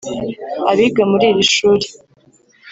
[0.71, 1.85] Abiga muri iri shuri